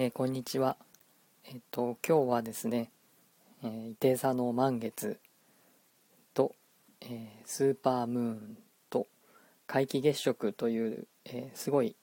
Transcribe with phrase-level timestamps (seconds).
[0.00, 0.76] えー、こんにちは。
[1.44, 2.92] えっ、ー、と、今日はですね、
[3.64, 5.18] えー、伊手座の満月
[6.34, 6.54] と、
[7.00, 8.58] え、スーパームーン
[8.90, 9.08] と
[9.66, 11.96] 皆既月食という、えすごい、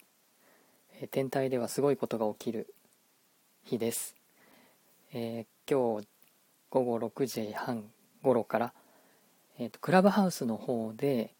[1.00, 2.74] え天体ではすごいことが起きる
[3.64, 4.18] 日です。
[5.14, 6.08] え今日
[6.70, 7.86] 午後6時半
[8.22, 8.74] 頃から、
[9.58, 11.34] えーと、クラブハウスの方で、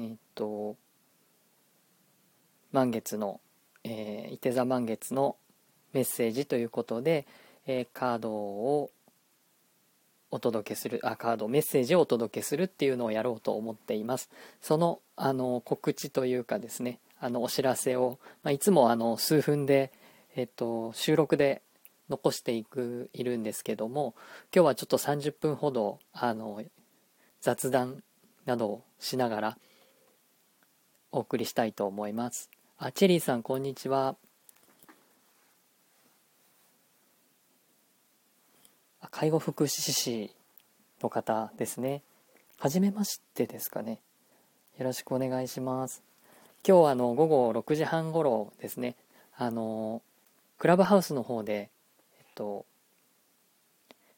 [0.00, 0.74] えっ、と、
[2.72, 3.40] 満月の
[3.84, 5.36] えー、伊手座満月の
[5.92, 7.26] メッセージということで、
[7.66, 8.90] えー、カードを
[10.30, 14.28] お届けするあカードメッセージをお届けするっていうのをやろうと思っています。
[14.60, 19.92] そのあの告知というかですねあのお知らせを、まあ、いつもあの数分で、
[20.36, 21.62] えっと、収録で
[22.08, 24.14] 残していくいるんですけども
[24.54, 26.62] 今日はちょっと30分ほどあの
[27.40, 28.02] 雑談
[28.46, 29.58] などをしながら
[31.10, 32.50] お送りしたいと思います。
[32.80, 34.14] あ、チェリーさん、こんにちは。
[39.10, 40.30] 介護福祉士
[41.02, 42.02] の方ですね。
[42.56, 43.98] はじめましてですかね。
[44.78, 46.04] よろしくお願いします。
[46.64, 48.94] 今日あの午後6時半頃ですね、
[49.36, 50.00] あの
[50.58, 51.70] クラブハウスの方で、
[52.20, 52.64] えっと、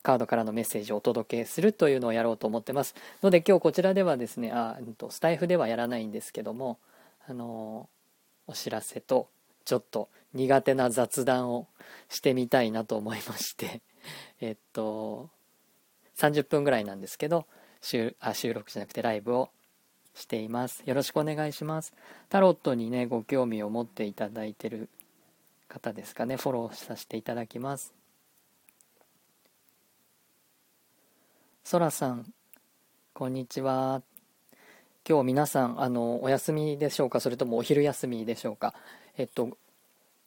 [0.03, 2.95] カードからのメッセージをお届けするというのをやろうと思ってます。
[3.23, 4.77] ので今日こちらではですね、あ、
[5.09, 6.79] スタイフではやらないんですけども、
[7.27, 7.89] あの
[8.51, 9.29] お知らせと
[9.65, 11.69] ちょっと苦手な雑談を
[12.09, 13.81] してみたいなと思いまして。
[14.41, 15.31] えっと
[16.17, 17.47] 30分ぐらいなんですけど
[17.81, 19.51] 収あ収録じゃなくてライブを
[20.15, 20.83] しています。
[20.85, 21.95] よろしくお願いします。
[22.29, 24.89] タロットにねご興味を持っていただいてる
[25.69, 26.37] 方ですかね。
[26.37, 27.95] フォローさせていただきます。
[31.63, 32.35] そらさん
[33.15, 34.03] こんにちは。
[35.11, 37.19] 今日皆さんあのお休みでしょうか？
[37.19, 38.75] それともお昼休みでしょうか？
[39.19, 39.59] えっと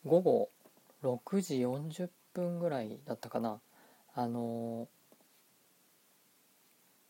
[0.05, 0.49] 午後
[1.05, 3.61] 6時40分ぐらいだったかな。
[4.13, 4.89] あの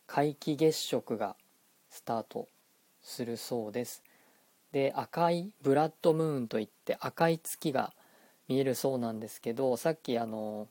[0.05, 1.35] 皆既月食が
[1.89, 2.47] スタート
[3.01, 4.03] するそうです。
[4.71, 7.95] で赤いブラッドムーンといって赤い月が
[8.47, 10.67] 見えるそうなんですけどさっきあの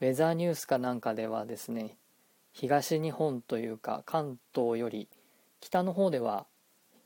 [0.00, 1.96] ウェザーニュースかなんかではですね
[2.52, 5.08] 東日本というか関東より
[5.60, 6.46] 北の方では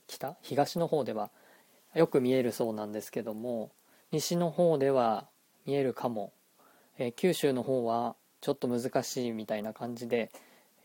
[0.09, 1.29] 北東の方では
[1.93, 3.69] よく見えるそうなんですけども
[4.11, 5.27] 西の方では
[5.65, 6.33] 見えるかも、
[6.97, 10.31] え、九州の方はちょっと難しいみたいな感じで、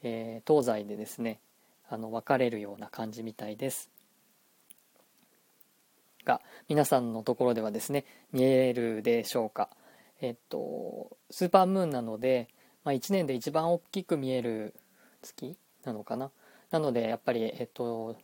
[0.03, 1.41] えー、東西でですね
[1.89, 3.91] あの分かれるような感じみたいです。
[6.25, 9.71] が皆さんのところではですね見えるでしょうか。
[10.21, 12.49] えっとスーパームーンなので、
[12.85, 14.75] まあ、1年で一番大きく見える
[15.23, 16.31] 月なのかな。
[16.71, 18.17] なのでやっぱり、えっと、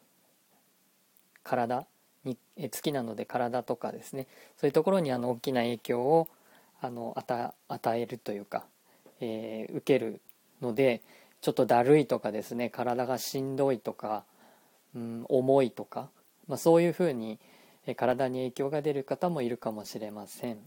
[1.42, 1.86] 体
[2.24, 2.36] に
[2.70, 4.26] 月なので体とかですね
[4.58, 6.28] そういうところにあの大きな影響を
[6.80, 7.14] あの
[7.68, 8.64] 与えるというか、
[9.20, 10.20] えー、受ける
[10.62, 11.02] ので
[11.40, 14.24] ちょっとだるいとかですね体がしんどいとか、
[14.94, 16.08] うん、重いとか、
[16.48, 17.38] まあ、そういうふうに
[17.96, 20.58] 体に影響が出る方もいるかもしれません。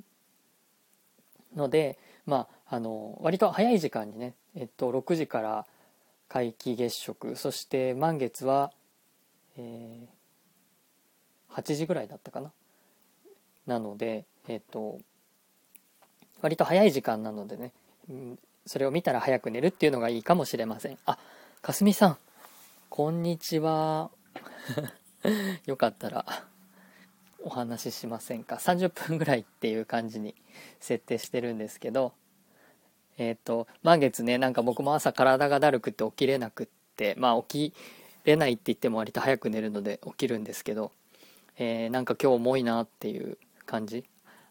[1.55, 5.65] ので、まあ、あの割と早い時間にね、えっと、6時から
[6.29, 8.71] 皆既月食そして満月は、
[9.57, 10.07] えー、
[11.53, 12.51] 8時ぐらいだったかな。
[13.67, 14.99] なのでえっ、ー、と
[16.41, 17.71] 割と早い時間なのでね、
[18.09, 20.97] うん、それを見たら早く寝るっていうのがいいかもしれません。
[21.05, 21.17] あ
[21.61, 22.17] かすみさん
[22.89, 24.09] こんにちは。
[25.65, 26.25] よかったら
[27.43, 30.35] お話ししませんか？30分ぐらいっていう感じに
[30.79, 32.13] 設定してるんですけど
[33.17, 37.73] えっ、ー、と、満月ね、なんか僕も朝体がだるくて起きれなくって、まあ起き
[38.25, 40.91] れないって言っても割と早く寝るので起きるんですけど、
[41.57, 44.05] えー、なんか今日重いなっていう感じ。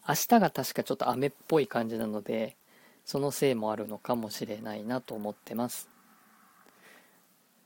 [0.07, 2.55] 明日が確かちょっと雨っぽい感じなので、
[3.05, 5.89] そのせいもあるのかもしれないなと思ってます。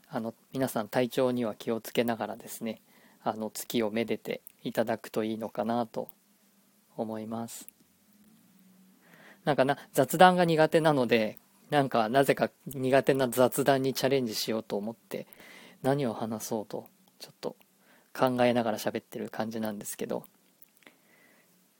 [0.09, 2.81] あの、皆さん体調には気をつけながらですね、
[3.23, 6.09] あの月をめでていただくといいのかなと
[6.95, 7.67] 思います。
[9.43, 11.37] なんかな、雑談が苦手なので、
[11.69, 15.27] なんかなぜか苦手な雑談にチャレンジしようと思って、
[15.83, 16.87] 何を話そうと、
[17.19, 17.55] ちょっと
[18.17, 20.23] 考えながら喋ってる感じなんですけど、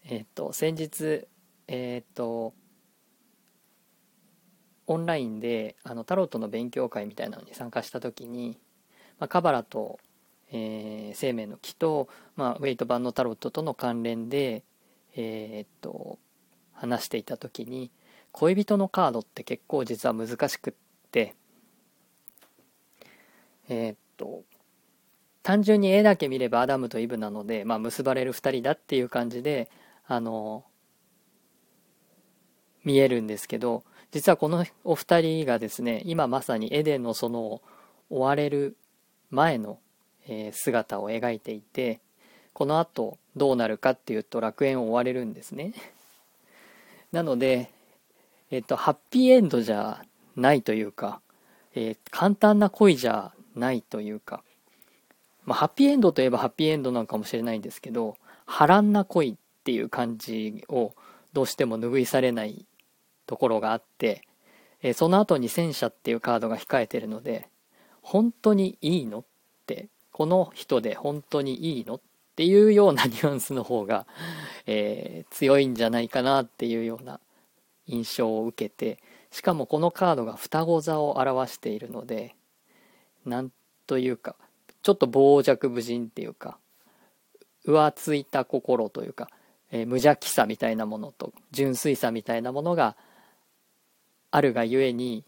[0.06, 1.28] えっ、と、先日、
[1.68, 2.54] えっ、と、
[4.86, 8.58] オンラインであのタロットの勉強会みたいなのに参加した時に、
[9.20, 10.00] まあ、カバラと、
[10.50, 12.08] えー、生命の木と、
[12.38, 14.64] まあ、ウェイト版のタロットとの関連で、
[15.18, 16.20] えー、っと
[16.72, 17.92] 話していた時に
[18.32, 20.74] 恋人のカードって結構実は難しくっ
[21.12, 21.36] て
[23.68, 24.44] えー、っと
[25.48, 29.70] 単純に絵だけ見ればアダムとイブなので、まあ、結ばれる2人だっていう感じで
[30.06, 30.66] あの
[32.84, 37.62] 見えるんですけど実はこのお二人がですね今まさにエデンの園を
[38.10, 38.76] 追われる
[39.30, 39.80] 前の、
[40.28, 42.02] え姿を描いていて
[42.52, 45.74] この後どうなるかっていうと楽園を追われるんですね。
[47.14, 47.72] なので、
[48.52, 50.04] えっと、ハッピーエンドじゃ
[50.36, 51.22] ないというか、
[51.74, 54.44] えー、簡単な恋じゃないというか、
[55.48, 60.94] まあ、ハッピーエンドといえばハッピーエンドなのかもしれないんですけど波乱な恋っていう感じを
[61.32, 62.66] どうしても拭いされない
[63.26, 64.28] ところがあって、
[64.82, 67.48] えー、その後に戦車っていうカードが控えてるので
[68.02, 69.24] 本当にいいのっ
[69.66, 72.02] てこの人で本当にいいのっ
[72.36, 74.06] ていうようなニュアンスの方が、
[74.66, 77.22] えー、強いんじゃないかなっていうような
[77.86, 79.00] 印象を受けて
[79.32, 82.36] しかもこのカードが双子座を表しているので
[83.26, 83.52] なん
[83.86, 84.36] というか
[84.88, 86.58] ちょっと傍若無人っていうか
[87.66, 89.28] 浮ついた心というか、
[89.70, 92.96] えー、無邪気さみたいなものと純粋さみたいなものが
[94.32, 95.26] あるがゆえに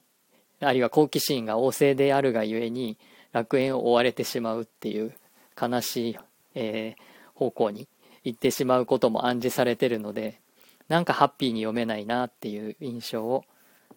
[0.62, 2.98] あるいは好奇心が旺盛であるがゆえに
[3.34, 5.14] 楽園を追われてしまうっていう
[5.62, 6.18] 悲しい
[6.56, 7.90] えー、方向に
[8.24, 10.40] 行ってしまうことも暗示されてるので
[10.88, 13.44] なんかハッピーに読めないなっていう印象を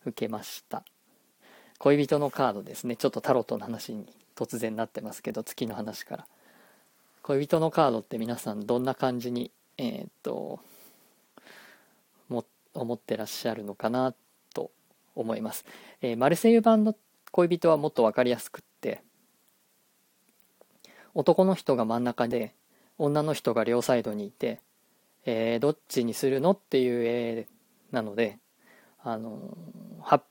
[0.04, 0.82] 受けました。
[1.78, 2.96] 恋人のカードですね。
[2.96, 4.06] ちょっとタロットの話に
[4.36, 6.26] 突然なってますけど月の話から。
[7.22, 10.60] 恋人のカードって皆さんどんな感じにえー、っと
[12.28, 12.44] も
[12.74, 14.14] 思ってらっしゃるのかな
[14.54, 14.70] と
[15.14, 15.64] 思います、
[16.00, 16.94] えー、マルセイユ版の
[17.30, 19.02] 恋人はもっと分かりやすくって
[21.14, 22.54] 男の人が真ん中で
[22.98, 24.60] 女の人が両サイドにいて、
[25.24, 27.46] えー、どっちにするのっていう絵
[27.90, 28.38] なので
[29.02, 29.56] あの
[30.00, 30.22] ハッ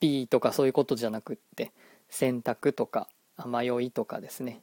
[0.00, 1.72] ピーとかそういうことじゃなくって
[2.08, 3.08] 選択とか
[3.46, 4.62] 迷いとかですね、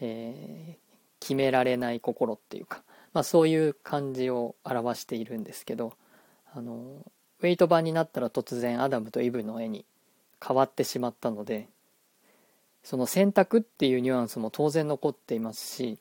[0.00, 2.82] えー、決められない心っていうか、
[3.12, 5.94] まあ、そういう感じを表しているんですけど
[6.54, 7.04] あの
[7.40, 9.84] ウェイト版になったら突然アダムとイブの絵に
[10.46, 11.68] 変わってしまったので
[12.82, 15.98] その選択っていうニュアンスも当然残っていますし、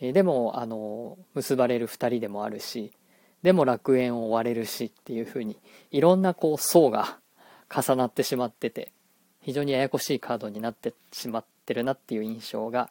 [0.00, 2.90] えでもあの結ばれる2人でもあるし
[3.42, 5.58] でも楽園を追われるしっていうふうに
[5.90, 7.18] いろんなこう層が
[7.68, 8.92] 重なってしまってて
[9.42, 12.90] 非常にややこしいカードになってしまってるなっていう印象が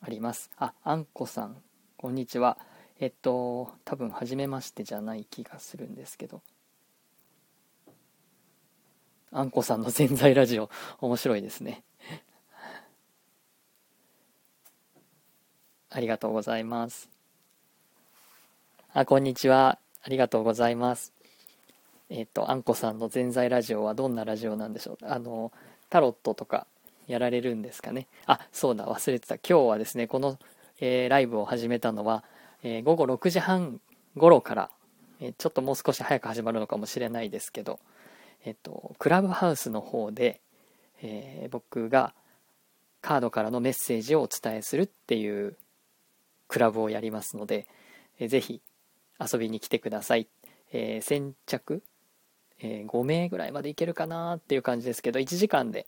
[0.00, 1.56] ありますああんこさん
[1.96, 2.58] こんにちは
[3.00, 6.42] えっと多分初めましてじゃない気がするんですけど
[9.32, 10.70] あんこさんの潜在ラジオ
[11.00, 11.82] 面白いですね
[15.96, 17.08] ありがとうございます。
[18.92, 19.78] あ、こんにちは。
[20.02, 21.14] ありがとうございます。
[22.08, 25.06] えっ、と、あんこさんの全在ラジオはどんなラジオなんでしょう？
[25.06, 25.52] あの、
[25.90, 26.66] タロットとか
[27.06, 28.06] やられるんですかね？
[28.26, 29.36] あ、そうだ、忘れてた。
[29.36, 30.38] 今日はですね、この、
[30.80, 32.24] えー、ライブを始めたのは、
[32.62, 33.80] えー、午後6時半
[34.16, 34.70] 頃から、
[35.20, 37.80] えー、ちょっともう少し早く始まるのかもしれないですけど、
[38.44, 40.40] えっ、と、クラブハウスの方で、
[41.02, 42.14] え僕が
[43.02, 45.56] カードからのメッセージをお伝えするっていう
[46.48, 47.66] クラブをやりますので、
[48.18, 48.62] えー、ぜひ
[49.20, 50.28] 遊びに来てください。
[50.72, 51.82] えー、先着、
[52.60, 55.86] えー、5名ぐらいまでいけるかなっていう感じですけど、1時間で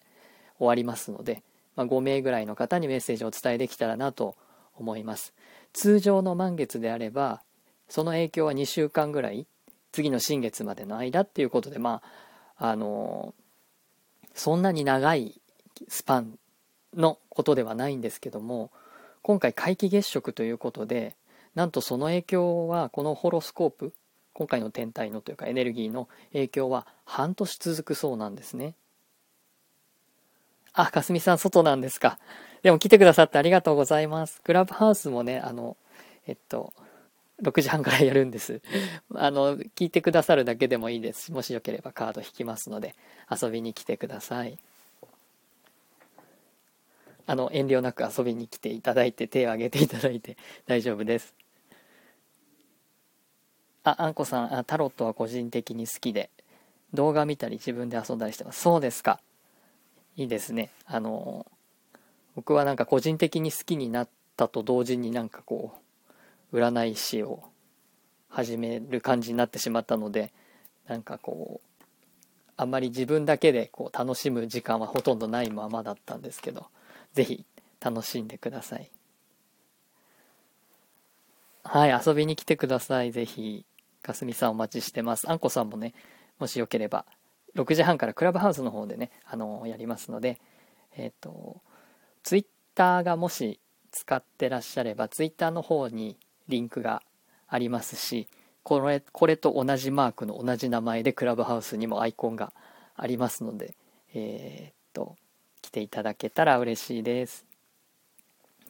[0.58, 1.42] 終わりますので、
[1.76, 4.36] まあ、5名ぐらいの方にメッセージをお伝えできたらなと
[4.76, 5.32] 思います。
[5.72, 7.42] 通常の満月であれば、
[7.88, 9.46] その影響は2週間ぐらい、
[9.92, 12.02] 次の新月までの間っていうことで、ま
[12.56, 13.34] あ、あの
[14.34, 15.40] そんなに長い
[15.88, 16.38] スパン
[16.94, 18.70] のことではないんですけども、
[19.22, 21.14] 今回皆既月食ということで
[21.54, 23.92] なんとその影響はこのホロスコープ
[24.38, 28.76] 今回の天体のというかエネルギーの影響は半年続くそうなんですね。
[30.72, 32.20] あかすみさん外なんですか。
[32.62, 34.40] でも来てくださってありがとうございます。
[34.42, 35.76] クラブハウスもねあの
[36.28, 36.72] えっと
[37.42, 38.62] 6時半からやるんです。
[39.12, 41.32] あの聞いてくださるだけでもいいです。
[41.32, 42.94] もしよければカード引きますので
[43.28, 44.56] 遊びに来てください。
[47.26, 51.34] あの遠慮なく遊びに来ていただいて手を挙げていただいて大丈夫です。
[53.88, 56.30] ああんこさんあタロットは個人的に好きで
[56.94, 59.20] 動画見たり自分で遊んだりしてますそうですか
[60.16, 61.46] いいですねあの
[62.34, 65.72] 僕はなんか個人的に好きになったと同時になんかこ
[66.52, 67.42] う占い師を
[68.28, 70.32] 始める感じになってしまったので
[70.86, 71.82] なんかこう
[72.56, 76.66] あんまり自分だけでこう楽しむ時間はほとんどないままだったんですけど
[77.12, 77.44] ぜひ
[77.80, 78.90] 楽しんでください。
[81.64, 83.12] はい、遊びに来てください。
[83.12, 83.66] ぜひ。
[84.08, 85.30] かすみさんお待ちしてます。
[85.30, 85.94] あんこさんもね、
[86.38, 87.04] もしよければ、
[87.54, 90.40] 6時半からクラブハウスの方でね、あのやりますので、
[90.96, 91.60] えっ、ー、と、
[92.22, 93.60] ツイッターがもし
[93.92, 96.16] 使ってらっしゃれば、ツイッターの方に
[96.48, 97.02] リンクが
[97.48, 98.28] ありますし、
[98.62, 102.52] これこれと同じマークの同じ名前でクラブハウスにもアイコンが
[102.96, 103.74] ありますので、
[104.14, 105.16] えー、っと
[105.62, 107.46] 来ていただけたら嬉しいです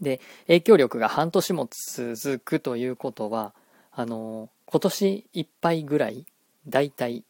[0.01, 3.53] で影響力が半年も続くということは
[3.99, 6.25] あの今年いっぱいぐらい
[6.69, 7.25] だいたい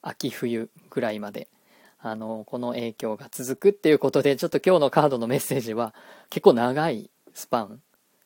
[0.00, 1.48] 秋冬ぐらいまで
[1.98, 5.92] あのこの影響が続くっていうことでちょっと今日のカードのメッセージは
[6.30, 7.80] 結構長いスパン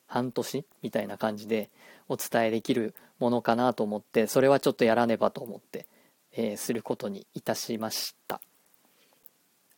[0.05, 1.71] 半年みたいな感じで
[2.07, 5.87] お伝えできるものかなと思ってそれはちょっとやらねばと思って、
[6.33, 8.39] えー、することにいたしました。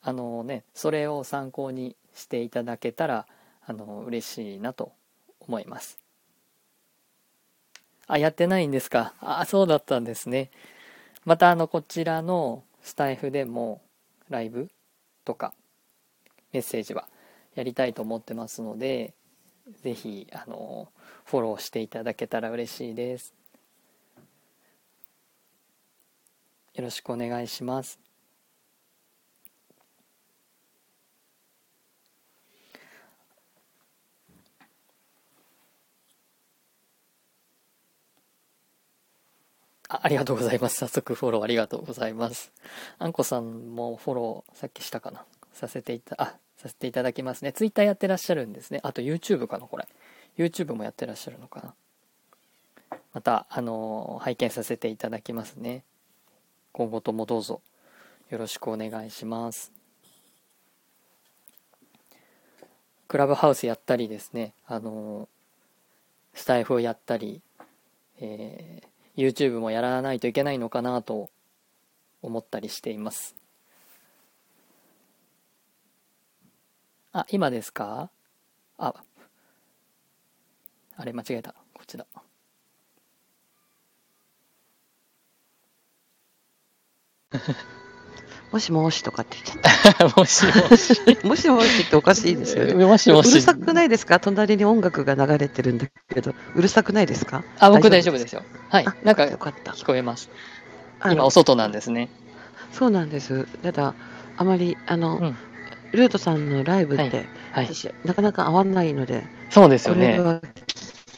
[0.01, 3.25] あのねそれを参考にしていただけたら
[3.65, 4.91] あの嬉しいなと
[5.39, 6.00] 思います。
[8.12, 9.13] あやってないんですか。
[9.22, 10.51] あそうだったんですね。
[11.24, 13.82] またあのこちらのスタイフでも
[14.30, 14.70] ライブ
[15.24, 15.53] とか
[16.51, 17.08] メッセージは
[17.56, 19.13] やりたいと思ってますので
[19.82, 20.89] ぜひあの
[21.24, 23.34] フォローしていただけたら嬉しいです。
[26.74, 28.11] よろしくお願いします。
[40.03, 40.77] ありがとうございます。
[40.77, 42.51] 早速フォローありがとうございます。
[42.98, 45.25] あんこさんもフォローさっきしたかな？
[45.53, 47.51] させていた、あ、させていただきますね。
[47.51, 48.79] ツイッターやってらっしゃるんですね。
[48.83, 49.88] あと YouTube かなこれ。
[50.38, 52.98] YouTube もやってらっしゃるのかな？
[53.13, 55.83] また、あのー、拝見させていただきますね。
[56.71, 57.62] 今後ともどうぞ
[58.29, 59.71] よろしくお願いします。
[63.07, 67.41] クラブハウスやったりですね、あのー、スタイフをやったり、
[68.21, 71.30] えー YouTube もやらないといけないのかなと
[72.22, 73.36] 思ったりしています。
[77.13, 78.10] あ、今ですか？
[78.77, 78.94] あ、
[80.96, 81.53] あれ間違えた。
[81.74, 82.06] こっちだ。
[88.51, 90.08] もしもしとかって言っちゃった。
[90.20, 91.17] もしもし。
[91.24, 92.74] もしもしっておかしいですよね。
[92.86, 93.31] もしもし。
[93.31, 94.20] うるさくないですか？
[94.20, 97.43] 隣に音楽が流れてるんだけど、うるさくないですか？
[97.60, 98.43] あ、僕大丈夫ですよ。
[98.70, 98.86] はい。
[99.03, 100.29] なんか、聞こえます。
[101.05, 102.10] 今、お外なんですね。
[102.74, 103.46] そうなんです。
[103.63, 103.96] ただ、
[104.38, 105.38] あまり、あの、うん、
[105.91, 107.12] ルートさんのライブって、はい
[107.53, 110.17] はい、私、なかなか合わないので、そうですよね。
[110.17, 110.41] これは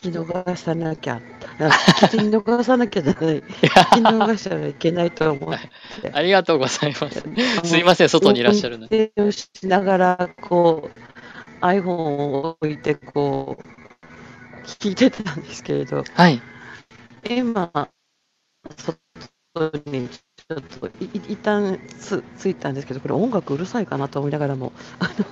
[0.01, 1.21] 聞き逃さなきゃ
[1.59, 3.23] 聞き逃さなきゃじゃない。
[3.23, 5.59] 聞き逃したらいけないと思っ
[6.01, 6.11] て。
[6.11, 7.23] ありがとうございます。
[7.63, 8.97] すいません、外にいらっしゃるので。
[8.97, 16.41] 運転をしながら、こう、iPhone を置いて、こう、聞いてたんですけれど、はい。
[17.29, 17.71] 今、
[18.77, 25.25] 外にちょっとい一旦つついたんですけど、これ音楽うるさいかなと思いながらも、あの、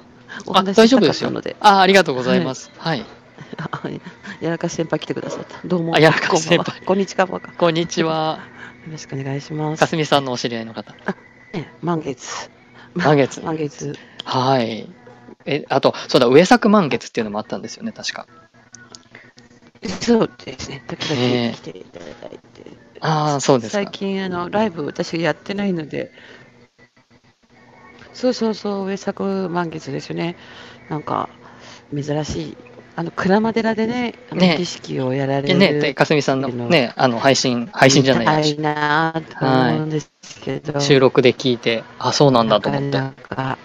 [0.46, 1.56] お話ししたかったので。
[1.60, 2.72] あ、ありがとうございます。
[2.78, 3.21] はい、はい
[4.42, 5.60] やらかし先輩来てくださった。
[5.66, 5.96] どうも。
[5.96, 6.82] あ、やらかし先輩。
[6.82, 7.28] こんにちは。
[7.28, 8.40] こんにちは。
[8.86, 9.80] よろしくお願いします。
[9.80, 10.96] かすみさんのお知り合いの方。
[11.06, 11.16] あ、
[11.54, 12.50] ね、満月。
[12.94, 13.42] 満月。
[13.46, 13.98] 満月。
[14.24, 14.90] はい。
[15.46, 18.28] え、あと、そうだ、上作満月っていうのもあったんですよね、確か。
[20.02, 20.84] そうですね。
[20.88, 22.72] 時々来ていただいて。
[23.00, 26.12] ああ、そうです最近、あの、ライブ私やってないので、
[28.14, 30.36] そうそうそう、上作満月ですよね。
[30.90, 31.30] なんか、
[31.94, 32.58] 珍しい
[32.96, 34.56] あの鞍馬寺でね、ね。
[34.58, 42.90] 儀式をやられるね、かすみさんのね、あの配信、配信じゃないですなと思うんですけど、はい、収録で聞いて、あ、そうなんだと思って。
[42.90, 43.58] なんか。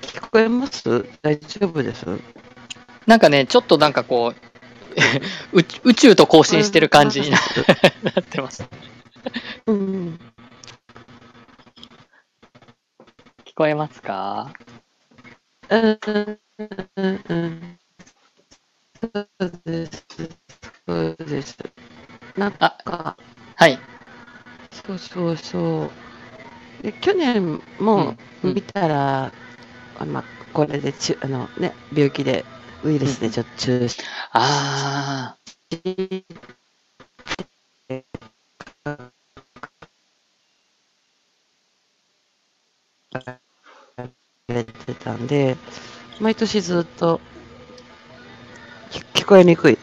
[0.00, 1.04] 聞こえます？
[1.22, 2.06] 大丈夫です？
[3.06, 4.32] なんかね、ちょっとなんかこ
[5.52, 8.64] う、 宇宙と交信してる感じになってます。
[9.66, 10.18] うん。
[13.56, 14.52] こえますか？
[15.70, 15.98] うん、
[16.96, 17.78] うん、
[19.02, 20.06] そうです。
[20.86, 21.56] そうです。
[22.36, 22.76] なんか、
[23.56, 23.78] はい。
[24.72, 25.90] そうそうそ
[26.80, 26.84] う。
[26.84, 29.32] で去年も見たら、
[30.00, 32.44] うん、まあ、これでちあの、ね、病気で、
[32.84, 34.02] ウイルスでちょっと中止。
[34.32, 35.38] ああ。
[45.06, 45.56] たんで、
[46.20, 47.20] 毎年ずっと
[49.14, 49.78] 聞こえにくい。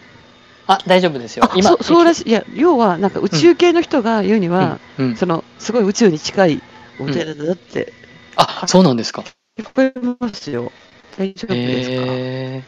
[0.68, 1.50] あ、大丈夫ですよ。
[1.56, 2.30] 今そそうらしい。
[2.30, 6.62] いや、要は、なんか宇宙系の人が言うには、うんうん、その、すごい宇宙に近い
[7.00, 7.86] お寺だって。
[7.86, 7.92] うん、
[8.36, 9.24] あ、そうなんですか。
[9.58, 10.72] 聞こえますよ。
[11.18, 12.64] 大丈夫ですか、え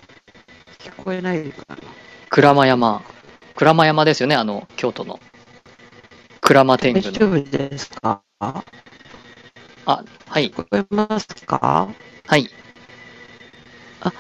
[0.79, 1.77] ー、聞こえないかな？
[2.29, 3.01] 鞍馬山。
[3.55, 5.19] 鞍馬山ですよね、あの、京都の。
[6.41, 8.21] 鞍馬天狗大丈夫ですか？
[8.39, 8.63] あ、
[9.85, 10.51] はい。
[10.51, 11.89] 聞こえますか？
[12.27, 12.55] はい。
[14.01, 14.13] あ、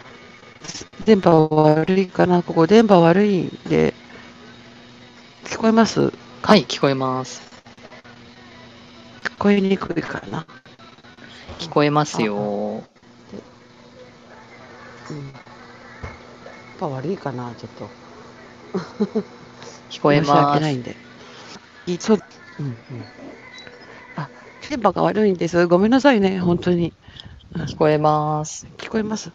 [1.05, 2.43] 電波悪いかな？
[2.43, 3.97] ここ電波悪いんで、
[5.45, 6.11] 聞こえます？
[6.43, 7.43] はい、聞こえます。
[9.23, 10.47] 聞こえにくいかな
[11.59, 12.87] 聞こえますよ。
[15.09, 15.31] うん。
[15.33, 15.41] 電
[16.77, 17.55] 波悪いかな？
[17.55, 17.95] ちょっと。
[19.89, 20.61] 聞こえ申し訳ます。
[20.61, 20.97] ないんで。
[21.85, 22.19] いそう、
[22.59, 23.11] うんうん。
[24.15, 24.31] あ、
[24.69, 25.67] 電波が悪いんです。
[25.67, 26.97] ごめんなさいね、本当に。
[27.63, 28.67] 聞こえます。
[28.77, 29.31] 聞こえます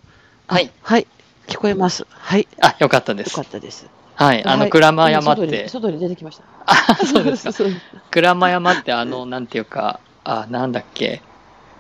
[0.47, 0.71] はい。
[0.83, 1.07] はい。
[1.49, 2.07] 聞こえます。
[2.11, 2.47] はい。
[2.61, 3.49] あ、よかったですよか。
[3.49, 3.89] ったです。
[4.15, 4.45] はい。
[4.45, 6.45] あの、はい鞍馬山って、外に出てきました。
[6.67, 7.65] あ、そうですか。
[8.13, 11.23] 鞍馬山って、あの、 なんていうか、あ、なんだっけ。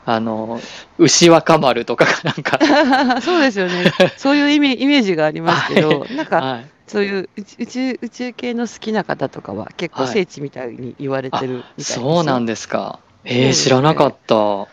[0.06, 0.59] あの、
[0.99, 2.59] 牛若丸とかがなんか、
[3.20, 3.92] そうですよね。
[4.16, 6.70] そういうイメイメージがありますけど、なんか、はい。
[6.87, 12.99] そういう宇宇宙宇宙系の好きな方とかは結構はい聖地みたいに言われてるみたいですよそうなんですか。
[13.25, 14.66] えー、知らなかった。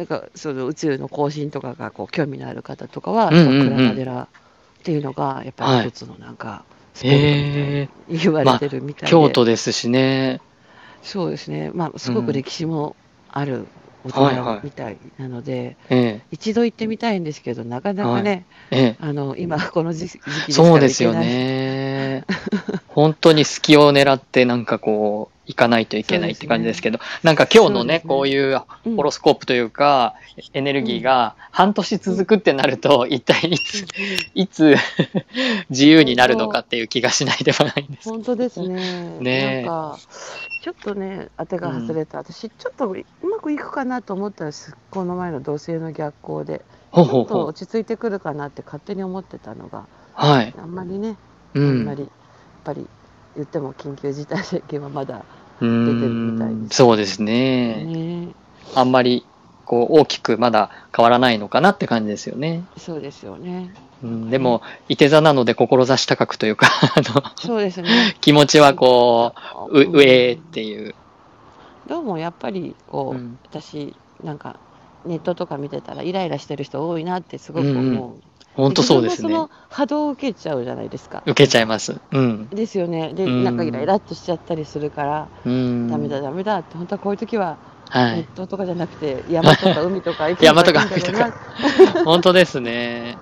[0.00, 3.68] なんかその宇宙の更新とかがこう興味のある方とかは、うんうんうん。
[3.68, 4.28] 鞍馬寺っ
[4.82, 6.64] ていうのがやっぱはいり一つのなんか
[6.94, 10.40] スポットみたい言われてるみたいで、京都ですしね。
[11.02, 12.96] そうですね、まあ、すごく歴史も
[13.30, 13.66] ある
[14.04, 14.44] おはいはい。
[14.44, 18.96] 寺みたいなので、え一度行ってみたいんですけどなかなかね、ええ。
[19.00, 21.28] あの今この時時期でえ、すからそうですよ行けない。
[21.28, 22.24] ね。
[22.88, 30.14] 本当に隙を狙ってなんかこう、行かないといけないって感じですけど、なんか今日のね、ねこういううんホロスコープというか、
[30.52, 33.86] エネルギーが半年続くってなると、一体いつ、
[34.34, 34.76] いつ
[35.70, 38.08] 自由になるのかっていう気がしないでもないんです。
[38.08, 39.18] 本当ですね。
[39.20, 39.98] ねえなんか、
[40.62, 42.18] ちょっとね、当てが外れた。
[42.18, 46.62] 私、ちょっとうまくいくかなと思ったらす、この前の同性の逆行で、
[46.94, 47.46] ちょっとほうほうほう。
[47.46, 50.54] 落ち着いてくるかなって勝手に思ってたのが、はい。
[50.58, 51.16] あんまりね、
[51.54, 51.68] うん。
[51.68, 52.10] あんまり、やっ
[52.64, 52.86] ぱり
[53.36, 55.24] 言っても緊急事態宣言はまだう
[55.60, 57.84] 出てるみたいですんそうですね。
[57.84, 58.28] ね、
[58.74, 59.26] あんまり、
[59.64, 62.64] こう、大きくまだ変わらないのかなって感じですよね。
[62.76, 63.74] そうですよね。
[64.02, 68.16] うん、でも、いて座なので志高くというか、あの、そうですね。
[68.20, 69.34] 気持ちはこ
[69.70, 70.94] う、ううん上っていう。
[71.86, 74.56] どうもやっぱりこう、うん私なんか
[75.04, 78.22] ネットとか見てたらイライラしてる人多いなってすごく思う、うんうん
[78.54, 79.28] 本当そうですね。
[79.28, 82.00] その波動を受けちゃうじゃないですか受けちゃいます。
[82.10, 82.48] うん。
[82.48, 85.88] ですよねで、うんなんかイライラっとしちゃったりするから、うん。
[85.88, 87.56] ダメだダメだって本当はこういう時は
[87.88, 88.16] はい。
[88.16, 91.20] ネットとかじゃなくて山とか海とか行く山とかのがいいんだろう
[91.94, 93.18] な 本当ですね。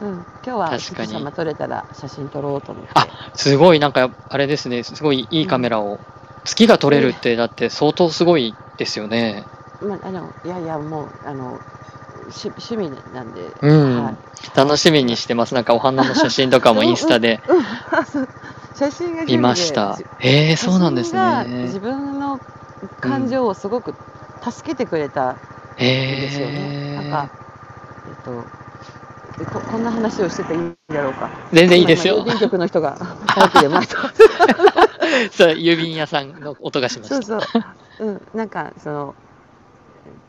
[0.00, 0.08] うん、
[0.44, 4.82] 今日は確かに富士山撮れたら写真撮ろうと思ってあ、すごい、なんか、あれですね。
[4.82, 6.00] すごいいいカメラを。
[6.44, 9.46] 月が撮れるって、だって相当すごいですよね。
[9.80, 11.60] まあ、あのいやいやもうあの
[12.30, 14.16] 趣趣味なんで、うんはい
[14.56, 15.54] 楽しみにしてます。
[15.54, 17.40] なんかお花の写真とかも インスタで
[18.74, 19.96] 写真が見ました。
[20.20, 21.80] ええー、そうなんです写真が自ね。
[21.80, 22.40] 分の
[23.00, 23.94] 感情をすごく
[24.42, 25.36] 助けてくれたん
[25.76, 26.52] ですよね。
[26.56, 27.30] えなんか、
[28.08, 28.44] えっと
[29.38, 31.30] でこ、こんな話をしてていいんだろうか。
[31.52, 33.96] 全然いいですよ郵便局の人が 早く出ました。
[35.32, 37.22] そう、郵便屋さんの音がしました。
[37.22, 37.58] そうそ
[38.00, 38.06] う。
[38.06, 39.14] うん、なんかその、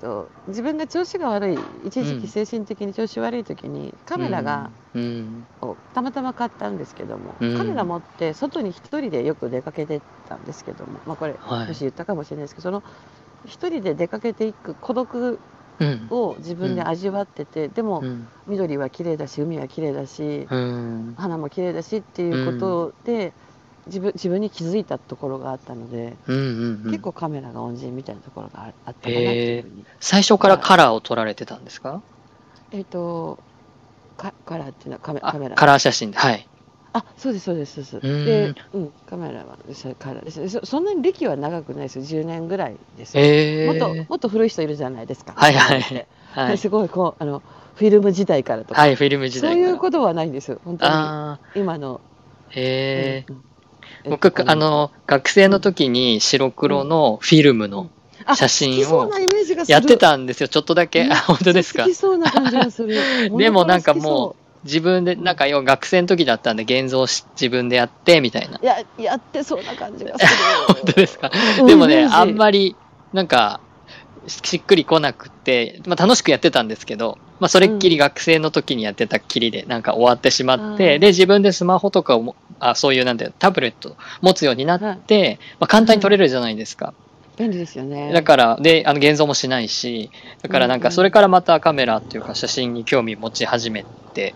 [0.04, 1.56] と、自分が調子が悪い、
[1.88, 2.22] 一時うん。
[2.22, 7.58] 期精神的に調子悪い時に、カメラが、うん、をたまたま買ったんですけども、うん。
[7.58, 11.68] カメラ持って外に一人でよく出かけてたんですけども、まあ、これ、はい。
[11.70, 12.84] もし言ったかもしれないですけどその
[13.46, 15.42] 一人で出かけていく孤独
[15.80, 16.08] うん。
[16.12, 18.28] を自分で味わってて、でも、うん。
[18.46, 21.16] 緑は綺麗だし海は綺麗だし、うん。
[21.16, 23.34] 花も綺麗だしっていうことで、
[23.88, 26.36] 自分自分に気づいたところがあったので、うん。
[26.86, 26.92] うん。
[26.92, 29.86] 結構カメラが恩人みたいなところがああったかなっていうふうに。
[30.00, 32.02] 最初からカラーを撮られてたんですか？
[32.72, 33.40] えっ、と
[34.18, 36.18] カカラーっていうのはカメあカメラカラー写真で。
[36.18, 36.48] はい。
[36.96, 46.58] あそうですそうですそうですうんで、うん、カメラはそれカラーですそそんなに歴は長くないですよ10年ぐらいですよ、ええもっともっと古い人いるじゃないですかはいはいはい。
[46.60, 47.42] すごいこうあの
[47.74, 49.70] フィルム時代からとか、はい、フィルム時そう代から。
[49.70, 50.92] いうことはないんですよ本当に
[51.60, 52.00] 今の、
[52.52, 53.26] へえ。
[53.28, 53.44] うんうん
[54.10, 57.90] 僕、えっとあの、学生の時に白黒のフィルムの
[58.26, 59.10] あ写真を
[59.68, 61.08] やってたんですよ、ちょっとだけ。
[61.12, 61.86] あ、 本当ですか？
[63.38, 64.36] でもなんか物もう、
[64.66, 68.58] 自分で、なんか要は学生の時だったんで、現像し自分でやって、みたいな。
[68.62, 70.32] いややってそうな感じがする。
[70.68, 71.32] 本当ですか？
[71.60, 72.76] うんでもね、あんまり、
[73.12, 73.60] なんか、
[74.26, 81.02] しっくりこなくて、まあ楽しくやってたんですけど、まあそれっきり学生の時にやってたっきりで、なんか終わってしまって、うん。
[81.02, 82.36] で、自分でスマホとかをも、
[82.70, 86.94] あそういうなんてタブレット持つようになって、まあ簡単に撮れるじゃないですか。
[87.38, 88.12] 便利ですよね。
[88.14, 90.12] だから、で、あの、現像もしないし、
[90.44, 90.96] だからなんか、うんうん。
[90.96, 94.36] それからまたカメラっていうか写真に興味持ち始めて、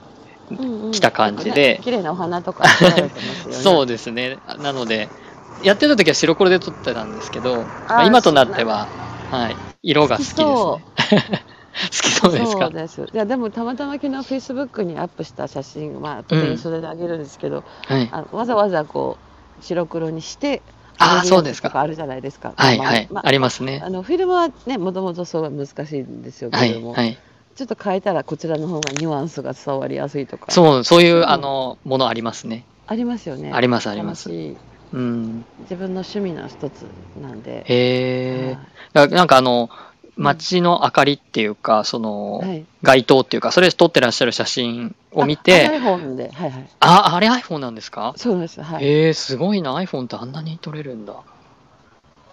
[0.91, 1.51] 来た感じで。
[1.51, 3.11] ね綺麗なお花とかね。
[3.51, 4.37] そうですね。
[4.59, 5.09] なので、
[5.63, 8.87] やってた時は白黒で撮ってたんですけど、まあ今となっては、
[9.31, 11.43] はい、色が好きですね。
[11.91, 12.65] きそうですか？
[12.65, 13.01] そうです。
[13.13, 18.09] いや、でもたまたま昨日 Facebook にアップした写真、まあ、当然それであげるんですけど、はい。
[18.11, 19.17] あのわざわざこ
[19.59, 20.61] う、白黒にして、
[20.99, 22.53] あー上げるそうですかとかあるじゃないですか。
[22.57, 23.07] はい、はい。
[23.11, 23.89] まあありますねあ。
[23.89, 27.17] のフィルムはね、もともとそうは難しいんですよはい、けれども、はい。
[27.55, 32.65] ちょっと変えたらこちらの方がニュアンスが伝わりやすいとか、そう、そういうう、んあの、ものありますね。
[32.87, 33.51] ありますよね。
[33.53, 34.29] ありますあります
[34.93, 35.45] うん。
[35.61, 36.87] 自分の趣味の一つ
[37.21, 37.65] なんで。
[37.67, 38.57] へえ
[38.93, 39.86] なんかあの、うん
[40.17, 42.65] 街の明かりっていうか、その、はい。
[42.81, 46.69] 街灯っていうか、それ撮ってらっしゃる写真を見あて、iPhone で、はいはい。
[46.79, 48.13] あ、あれ iPhone なんですか？
[48.17, 48.61] そうです。
[48.61, 48.83] はい。
[48.85, 49.75] へえ、すごいな。
[49.77, 51.13] iPhone ってあんなに撮れるんだ。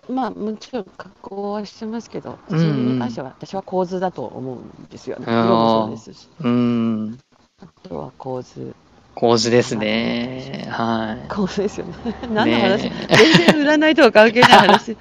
[0.09, 5.25] まあ、もちろん加工はしてますけど、うんうん写真に関しては私は構図だと思うんですよね。
[5.27, 6.29] あー色もそうですし。
[6.41, 7.19] うーん。
[7.63, 8.75] あとは構図。
[9.15, 10.67] 構図ですね。
[10.71, 11.95] は構図ですよね。
[12.33, 14.93] 何の話、ね全然占いとは関係ない話。
[14.93, 14.97] い。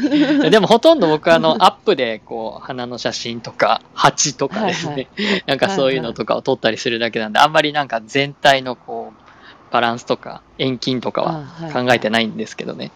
[0.50, 5.08] でもほとんど僕あの、 アップでこう、花の写真とか、蜂とかですね。
[5.46, 12.90] なんかそういうのとかを撮ったりするだけなんで、あんまりなんか全体のこう、バランスとか、遠近とかは考えてないんですけどね。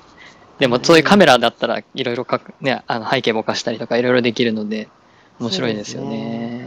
[0.59, 2.27] でもそういうカメラだったらいろいろ
[2.61, 4.89] ね、あの背景ぼかしたりとかいろいろできるので、
[5.41, 6.62] 面白いですよね。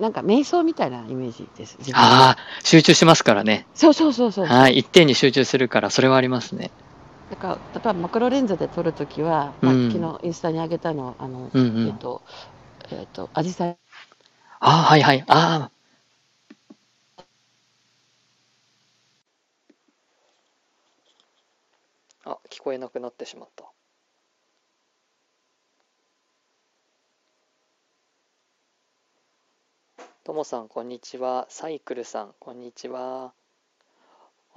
[0.00, 1.78] なんか瞑想みたいなイメージです。
[1.94, 3.66] ああ、集中しますからね。
[3.74, 4.46] そうそうそうそう。
[4.46, 6.72] はい、一点に集中するから、それはありますね。
[7.30, 12.24] だから、例えばマクロレンズで撮るときは、まあうん昨日インスタに上げたの、あの、うんうんえっと、
[12.90, 13.78] えっと、アジサイ、
[14.60, 15.24] ああ、はいはい。
[15.28, 15.70] あ
[22.26, 22.30] あ。
[22.30, 23.66] あ、聞こえなくなってしまった。
[30.26, 31.46] ともさん、こんにちは。
[31.50, 33.32] サイクルさん、こんにちは。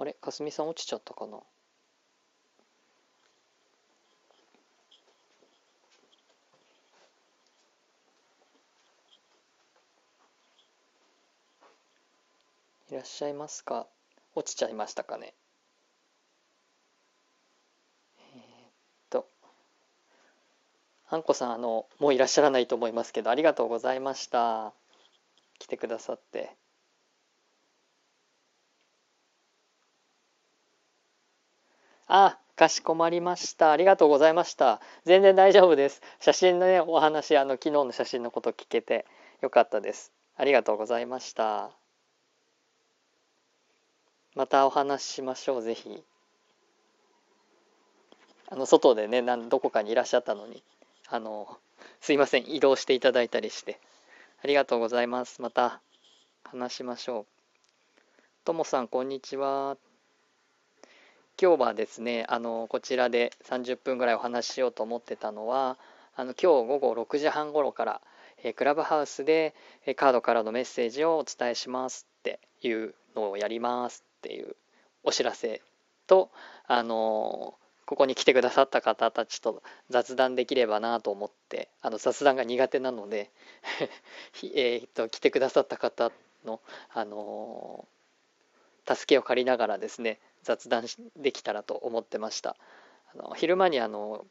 [0.00, 1.38] あれ、かすみさん落ちちゃったかな？
[12.90, 13.86] いらっしゃいますか？
[14.34, 15.34] 落ちちゃいましたかね？
[18.18, 18.42] えーっ
[19.08, 19.28] と、
[21.10, 24.72] あんこさん、あの、もういらっしゃらないと思いますけど、ありがとうございました。
[25.60, 26.56] 来てくださって。
[32.08, 33.70] あ、かしこまりました。
[33.70, 34.80] ありがとうございました。
[35.04, 36.02] 全然大丈夫です。
[36.18, 39.06] 写真のね、お話、あの、昨日の写真のこと聞けて
[39.42, 40.12] よかったです。
[40.36, 41.70] ありがとうございました。
[44.34, 46.02] またお話ししましょう、ぜひ。
[48.48, 50.62] あの、外でね、なんどこかにいらっしゃったのに、
[51.08, 51.58] あの、
[52.00, 53.78] すいません、移動していただいたりして。
[54.42, 55.42] ありがとうございます。
[55.42, 55.82] また
[56.44, 57.26] 話しましょう。
[58.46, 59.76] ともさん、こんにちは。
[61.38, 65.76] 今日はですね、あの、こちらで30分ぐらいお話ししようと思ってたのは、
[66.16, 68.00] あの、今日午後6時半頃から、
[68.42, 74.56] えクラブハウスで、えカードからのメッセージをお伝えしますっていうのをやりますっていう
[75.02, 75.60] お知らせ
[76.06, 76.30] と、
[76.66, 77.58] あの
[77.90, 83.32] ここに来てくださった方たちと雑談できればなと思ってあの雑談が苦手なので
[84.54, 86.12] えっと来てくださった方
[86.44, 86.60] の、
[86.94, 88.00] あのー
[88.96, 92.56] 助けを借りながらですね雑談できたらと思ってました。
[93.14, 94.24] あの昼間にあの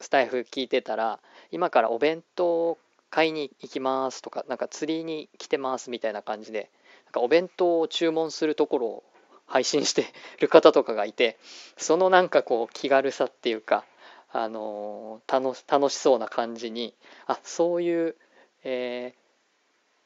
[0.00, 1.18] スタイフ聞いてたら
[1.50, 2.78] 今からお弁当
[3.10, 6.70] 買いに行きますとかなんか釣りに来てますみたいな感じで
[7.06, 9.04] なんかお弁当を注文するところを
[9.46, 10.06] 配信して
[10.40, 11.38] る方とかがいて
[11.76, 13.84] そのなんかこう気軽さっていうか、
[14.32, 16.94] あのー楽し楽しそうな感じに
[17.26, 18.16] あそういう、
[18.64, 19.14] え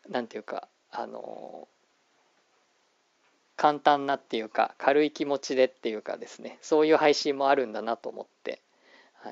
[0.09, 1.81] ーなんていうか、あのー
[3.57, 6.59] 簡単なっていうか軽い気持ちでっていうかですね。
[6.63, 8.61] そういう配信もあるんだなと思って、
[9.27, 9.29] え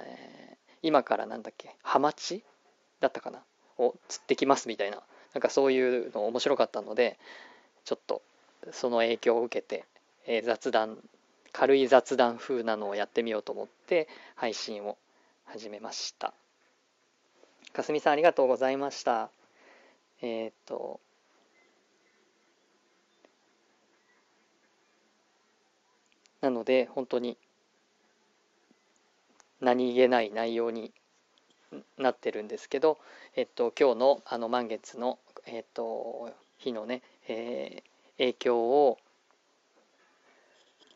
[0.55, 2.45] ー今からなんだっけハマチ？
[3.01, 3.41] だったかな？
[3.79, 5.03] を釣ってきますみたいな。
[5.35, 7.19] なんかそういうの面白かったので
[7.85, 8.23] ちょっと
[8.73, 9.85] その影響を受けて、
[10.29, 10.99] えー雑談
[11.53, 14.99] 軽い雑談風なのをやってみようと思って配信を
[15.47, 16.35] 始めました。
[17.73, 19.31] かすみさんありがとうございました。
[20.21, 21.01] えっ、と
[26.43, 27.39] なので本当に
[29.61, 30.93] 何気ない内容に
[31.97, 32.99] なってるんですけど、
[33.35, 37.89] えっと、今日のあの満月の、えっと、日のね、えー
[38.19, 38.99] 影響を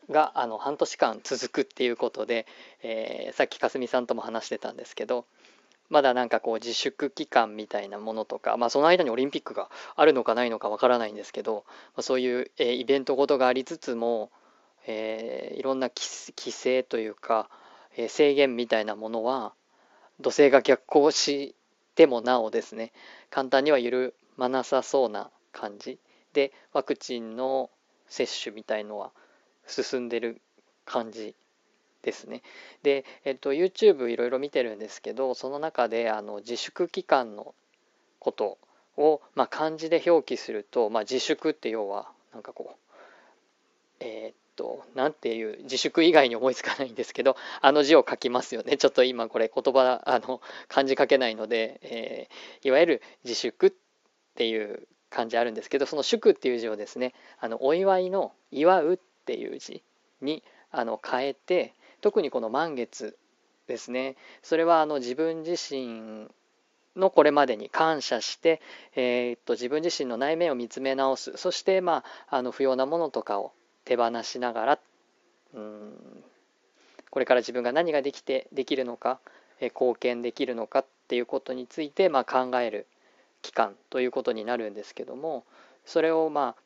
[0.09, 2.45] があの半年間続くっていうことで、
[2.81, 5.25] えーさっきかすみさんとも話してたんですけど
[5.89, 14.31] まだなんかこう自粛期間みたいなものとか、まあ、その間にオリンピックがあるのかないのかわからないんですけど、まあ、そういう、えーイベントごとがありつつも、
[14.87, 17.49] えーいろんな規制というか、
[17.95, 19.53] えー制限みたいなものは
[20.19, 21.55] 土星が逆行し
[21.95, 22.91] てもなおですね
[23.29, 25.99] 簡単には緩まなさそうな感じ
[26.33, 27.69] でワクチンの
[28.07, 29.11] 接種みたいのは
[29.67, 30.41] 進んでる
[30.85, 31.35] 感じ
[32.03, 32.43] ですね。
[32.83, 37.55] で、えっと、YouTube いろいろ見てるんですけどその中であの自粛期間の
[38.19, 38.57] こと
[38.97, 42.83] を、まあ、漢字で表記すると、まあ、自粛って要はなんかこう
[43.99, 53.71] えー、っと何ていう自粛以外に思いつかないんですけどあの字を書きますよねちょっと今これ言葉あの漢字書けないので、えー、いわゆる自粛っ
[54.35, 59.83] ていう漢字あるんですけどその祝っていう字をですねあのお祝いの祝うってていう字
[60.21, 63.17] にあの変えて特にこの満月
[63.67, 64.15] ですね。
[64.41, 66.27] それはあの自分自身
[66.95, 68.61] のこれまでに感謝して、
[68.95, 71.37] えー、っと自分自身の内面を見つめ直す。
[71.37, 73.53] そして、まあ、あの不要なものとかを
[73.85, 74.79] 手放しながら
[75.53, 76.23] うん
[77.09, 79.19] これから自分が何ができてできるのか、
[79.59, 82.87] え貢献できるのかっていうことについて、まあ、考える
[83.43, 85.43] 期間ということになるんですけども
[85.85, 86.61] それをまあ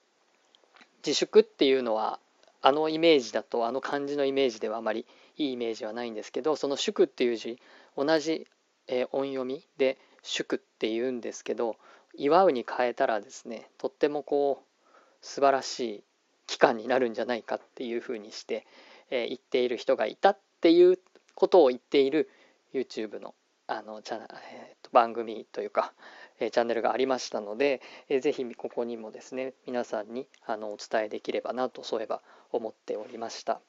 [1.05, 2.19] 自粛っていうのは
[2.61, 5.05] あのイメージだとあの漢字のイメージではあまり
[5.37, 7.59] いいイメージはないんですけどその「祝」っていう字
[7.95, 8.47] 同じ、
[8.87, 11.77] えー、音読みで「祝」っていうんですけど
[12.15, 16.03] 「祝う」に変えたらですねとってもこう素晴らしい
[16.47, 18.65] 期間になるんじゃないかっていうふうにして、
[19.09, 20.99] えー、言っている人がいたっていう
[21.35, 22.29] ことを言っている
[22.73, 23.35] YouTube の
[23.69, 25.93] あのチャ、えー、と番組というか、
[26.39, 32.21] え、チャンネルがありましたので、えー、ぜひここにもですね皆さんにあのお伝えできればなとそういえば
[32.51, 33.59] 思っておりました。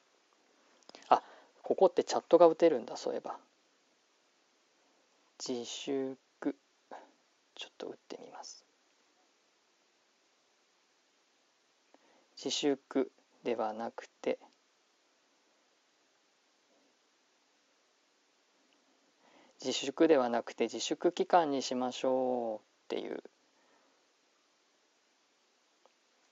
[1.09, 1.23] あ
[1.63, 3.37] ここってチャットが打てるんだそういえば。
[5.39, 6.17] 自粛。
[7.55, 8.65] ちょっと打ってみます。
[12.37, 13.11] 自粛
[13.43, 14.39] ではなくて
[19.63, 23.21] 自粛ではなくて自粛期間にしましょうっていう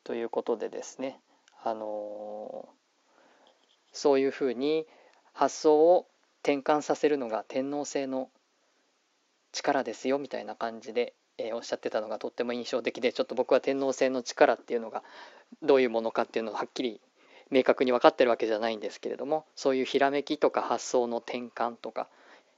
[0.03, 1.19] ということでですね。
[1.63, 2.69] あの
[3.91, 4.85] そういうふうに
[5.33, 6.07] 発想を
[6.43, 8.29] 転換させるのが天皇制の
[9.51, 15.03] 力ですよみたいな感じでえー、おっしゃってたのがとっても印象的でちょっと僕は天皇制の力っていうのが
[15.61, 16.99] どういうものかっていうのをはっきり
[17.49, 22.07] 明確に分かってるわけじゃないんですけれどもそういうひらめきとか発想の転換とか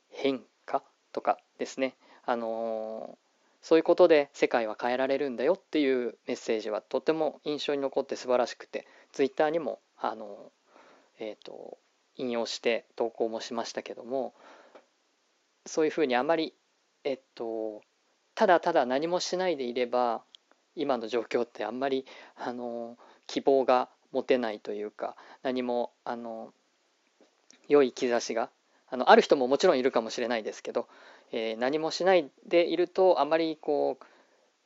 [0.10, 0.46] 変化
[1.12, 1.96] とかですね、
[2.26, 3.18] あの、
[3.62, 10.52] そういうことで世界は変えられるんだよっていうメッセージはとても印象に残って素晴らしくてツイッターにも、あの、
[11.20, 11.78] えーと
[12.20, 14.34] 引用して投稿もしましたけども
[15.66, 16.54] そういうふうにあまり
[17.04, 17.82] えっと
[18.36, 20.22] ただただ何もしないでいれば
[20.76, 26.54] 今の状況ってあんまりあの希望が持てないというか何もあの
[27.68, 28.50] 良い兆しが
[28.92, 30.88] あのある人ももちろんいるかもしれないですけど、
[31.32, 34.06] えー、何もしないでいるとあまりこう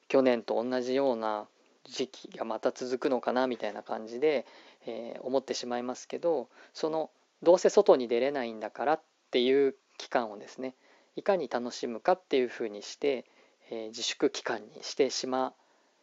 [0.07, 1.47] 去年と同じような
[1.85, 4.45] 時期がまた続くのかなみたいな感じで、
[4.87, 7.09] えー、思ってしまいますけどその
[7.41, 10.75] どうせ外に出れないんだからっていう期間をですね
[11.15, 13.25] いかに楽しむかっていうふうにして、
[13.69, 15.53] え自粛期間にしてしま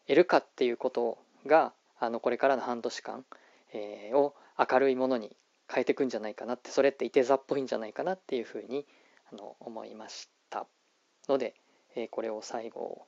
[0.07, 3.25] えるかっていうことがあのこれからの半年間、
[3.73, 5.37] えー、を明るいものに
[5.73, 8.87] 変えていくんじゃないかなってそれっていて座っぽいんじゃないかなっていうふうに
[9.33, 10.67] あの思いました
[11.29, 11.55] ので、
[11.95, 13.07] えー、これを最後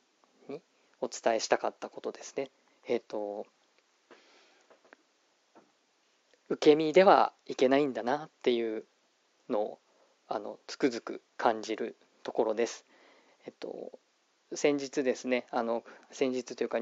[0.48, 0.62] に
[1.00, 2.50] お伝えしたかったことですね。
[2.86, 3.46] えっ、ー、と
[6.48, 8.84] 受け身ではいけないんだなっていう
[9.48, 9.78] のを
[10.28, 12.84] あのつくづく感じるところです。
[13.46, 13.98] えっと
[14.54, 16.78] 先日ですねあの先日というか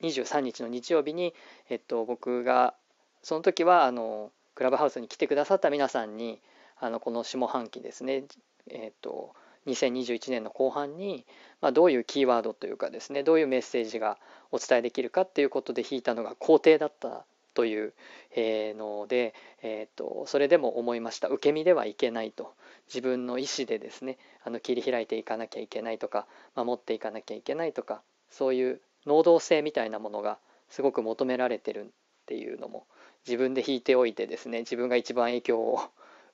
[0.00, 1.34] 23日の日曜日に、
[1.68, 2.74] えっと、僕が
[3.22, 6.40] その時はあのクラブハウスに来てくださった皆さんに
[6.80, 8.24] あのこの下半期ですね、
[8.68, 9.32] えっと、
[9.68, 11.24] 2021年の後半に、
[11.60, 14.18] まあ、どういうキーワードというかですねどういうメッセージが
[14.50, 17.94] お伝えできるかっていうことで引いたのが肯定だったという
[18.36, 21.28] ので、えーと、それでも思いました。
[21.28, 22.52] 受け身ではいけないと。
[22.88, 31.86] 自分の意思でですねあの切り開いていかなきゃいけないとか守っていかなきゃいけないとかそういう能動性みたいなものがすごく求められてるっ
[32.26, 32.86] ていうのも
[33.28, 35.80] 自分で引いておいてですね自分が一番影響を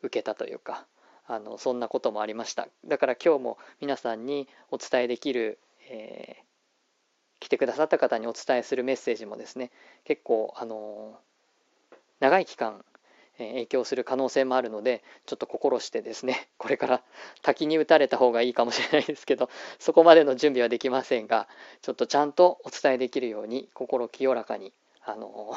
[0.02, 0.86] 受けたというか
[1.26, 2.68] あのそんなこともありました。
[2.84, 5.58] だから今日も皆さんにお伝えできる、
[5.90, 6.44] えー
[7.44, 9.70] 来てくださった方にお伝えするメッセージもですね
[10.04, 11.18] 結構あの
[12.18, 12.82] 長い期間
[13.36, 17.02] 影響する可能性もあるのでちょっと心してですね これから
[17.42, 21.46] 滝に打たれた方がいいかもしれないですけどそこまでの準備はできませんが
[21.82, 25.54] ちょっとちゃんとお伝えできるように心清らかにあの、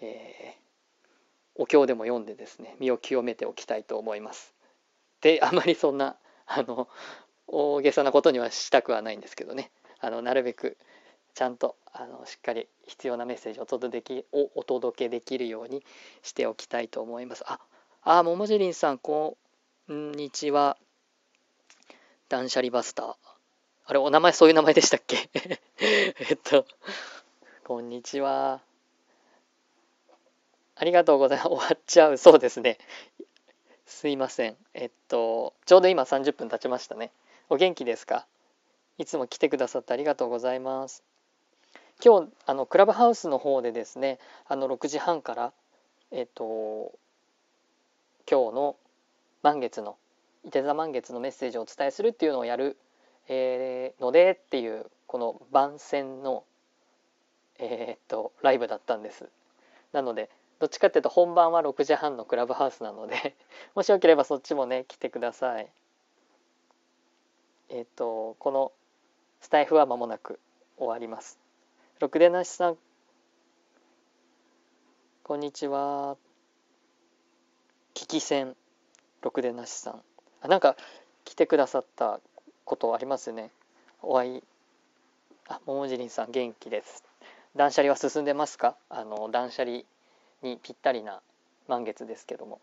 [0.00, 4.54] えー、お経でも読んでですね身を清めておきたいと思います。
[5.20, 6.88] であまりそんなあの
[7.46, 10.76] 大げさなことにはしたくはないんですけどねあのなるべく
[11.34, 15.84] ちゃんとあのしっかり必要なメッセージをお届けおお届けできるように
[16.22, 17.44] しておきたいと思います。
[17.46, 17.60] あ、
[18.02, 19.36] あ、ももじりんさん、こ
[19.92, 20.76] んにちは。
[22.28, 23.14] 断捨離バスター。
[23.84, 25.28] あれ、お名前そういう名前でしたっけ？
[25.78, 26.66] えっと、
[27.64, 28.62] こんにちは。
[30.78, 31.48] ありがとうございます。
[31.48, 32.16] 終わっちゃう。
[32.18, 32.78] そうですね。
[33.86, 34.56] すいません。
[34.74, 37.12] えっと、ちょうど今30分経ちましたね。
[37.48, 38.26] お元気ですか？
[38.98, 41.02] いつも来てくださってありがとうございます。
[42.04, 45.52] 今日あのクラブハウスの方でですねあの6時半から
[46.10, 46.92] えっ、と
[48.30, 48.76] 今日の
[49.42, 49.96] 満月の
[50.44, 52.76] 伊手座満月のメッセージをお伝えするっていうのをやる、
[53.28, 56.44] えー、のでっていうこの番宣の
[57.58, 59.26] えー、っとライブだったんです
[59.92, 63.36] なのでどっちかっていうと本番は6時半のクラブハウスなので
[63.74, 65.70] もしよければそっちもね来てください。
[67.68, 68.72] えっ、とこの
[69.40, 70.38] スタイフは間もなく
[70.78, 71.38] 終わります。
[71.98, 72.78] ろくでなしさん。
[75.24, 76.16] こんにちは。
[77.94, 78.56] 聞き戦。
[79.20, 80.04] ろくでなしさん。
[80.40, 80.76] あなんか
[81.24, 82.20] 来てくださった
[82.64, 83.50] ことありますね。
[84.00, 84.44] お会い。
[85.48, 87.04] あ桃尻さん元気です。
[87.56, 88.76] 断捨離は進んでますか？
[88.88, 89.82] あの断捨離
[90.46, 91.20] にぴったりな
[91.68, 92.60] 満月ですけども。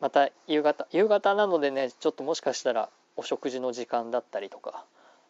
[0.00, 4.86] また夕方夕方なのでねちょっともしかしたらお食事の時間だったりとか、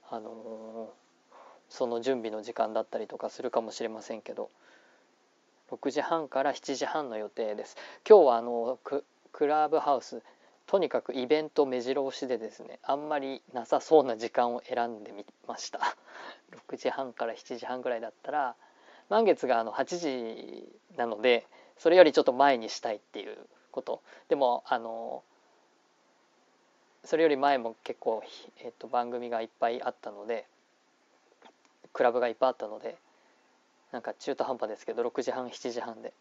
[0.09, 1.35] あのー、
[1.69, 4.49] その準備の時間だったりとかするかもしれませんけど
[5.73, 7.77] 6時半から7時半の予定です。
[8.09, 10.23] 今日はあのクラブハウス
[10.71, 15.81] とにかくイベント目白押しでですねあんまりなさそうな時間を選んでみました。
[16.69, 18.55] 6時半から7時半ぐらいだったら
[19.09, 21.45] 満月があの8時なので
[21.77, 24.01] それよりちょっと前にしたいっていうこと。
[24.29, 25.25] でもあの
[27.03, 28.23] それより前も結構、
[28.59, 30.47] えーと、番組がいっぱいあったので
[31.93, 32.97] クラブがいっぱいあったので
[33.91, 36.13] なんか中途半端ですけど6時半7時半で。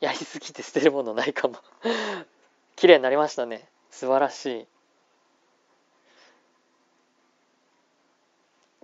[0.00, 1.56] やりすぎて捨てるものないかも。
[2.76, 3.68] 綺麗になりましたね。
[3.90, 4.66] 素晴らしい。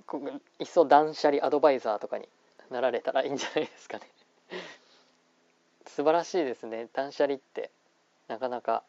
[0.07, 0.23] こ
[0.59, 2.29] いっそ断捨離アドバイザーとかに
[2.71, 4.09] なられたらいいんじゃないですかね。
[5.87, 6.89] 素晴らしいですね。
[6.95, 7.71] 断捨離って
[8.27, 8.83] なかなか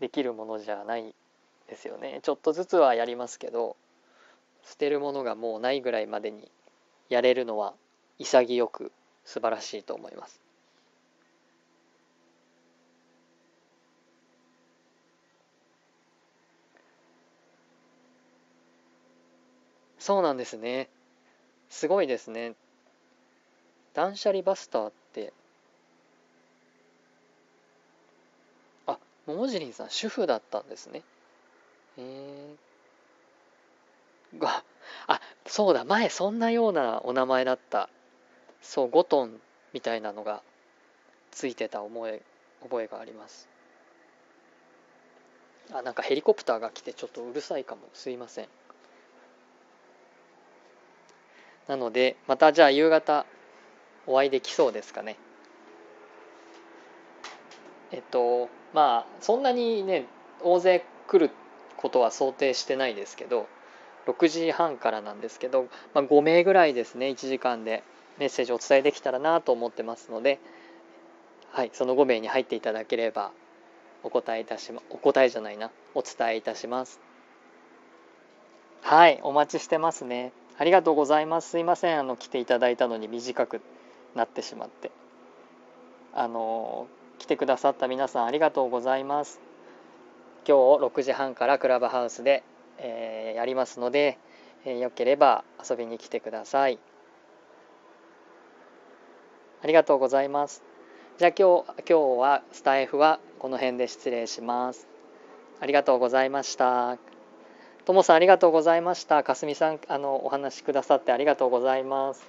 [0.00, 1.14] できるものじゃない
[1.66, 2.20] ですよね。
[2.22, 3.76] ちょっとずつはやりますけど
[4.64, 6.50] 捨てるものがもうないぐらいまでに
[7.08, 7.74] やれるのは
[8.18, 8.92] 潔く
[9.24, 10.47] 素晴らしいと思います。
[20.08, 20.88] そうなんですね。
[21.68, 22.54] すごいですね。
[23.92, 25.34] 断捨離バスターって。
[28.86, 31.02] あ桃尻さん主婦だったんですね。
[31.98, 32.54] へえ
[34.38, 34.64] が
[35.08, 37.90] あそうだ前そんなようなお名前だった。
[38.62, 39.38] そう5トン
[39.74, 40.40] みたいなのが
[41.32, 42.22] ついてた覚え
[42.62, 43.46] 覚えがあります。
[45.70, 47.82] あなんかヘリコプターが来てちょっとうるさいかも。
[47.92, 48.48] すいません。
[51.68, 53.26] なのでまたじゃあ夕方
[54.06, 55.16] お会いできそうですかね。
[57.92, 60.06] えっとまあそんなにね
[60.42, 61.32] 大勢来る
[61.76, 63.46] ことは想定してないですけど
[64.06, 67.82] 6時半からなんですけど、まあ、5名ぐらいですね1時間で
[68.18, 70.40] メッセージをお伝えできたらなと思ってますので、
[71.52, 73.30] はい、その5名に入っていただければ
[74.02, 77.00] お答えいたしまお答えじゃないなお伝えいたします。
[78.82, 80.32] はいお待ちしてますね。
[80.58, 83.60] ありがとうございますすいませんあの来ていただいたのに短く
[84.14, 84.90] なってしまって
[86.14, 89.40] あの来てくださった皆さんありがとうございます。
[90.46, 92.42] 今日6時半からクラブハウスで、
[92.78, 94.18] えー、やりますので、
[94.64, 96.78] えー、よければ遊びに来てください。
[99.62, 100.62] ありがとうございます。
[101.18, 104.86] じゃあ今日今日はスタイフはこの辺で失礼します。
[105.60, 107.07] ありがとうございました。
[107.88, 109.22] ともさんありがとうございました。
[109.22, 112.22] かすみさんあのお話しくださってありがとうございます。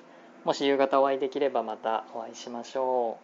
[0.45, 3.18] もし夕方お会いできればまたお会いしましょ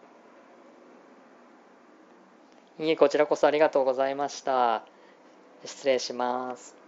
[2.78, 2.82] う。
[2.84, 4.82] いえ、こちらこそありがとうございました。
[5.64, 6.85] 失礼します。